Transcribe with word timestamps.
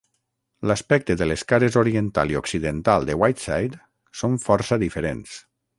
L'aspecte 0.69 1.15
de 1.19 1.27
les 1.31 1.43
cares 1.51 1.77
oriental 1.83 2.33
i 2.35 2.39
occidental 2.41 3.07
de 3.11 3.19
White 3.25 3.45
Side 3.47 3.83
són 4.23 4.43
força 4.49 4.85
diferents. 4.89 5.43